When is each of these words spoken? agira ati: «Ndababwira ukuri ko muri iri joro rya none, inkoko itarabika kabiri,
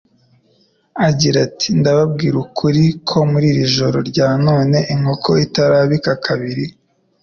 agira 1.07 1.37
ati: 1.47 1.67
«Ndababwira 1.79 2.35
ukuri 2.45 2.83
ko 3.07 3.17
muri 3.31 3.45
iri 3.53 3.65
joro 3.75 3.97
rya 4.09 4.27
none, 4.45 4.77
inkoko 4.93 5.29
itarabika 5.45 6.11
kabiri, 6.25 6.65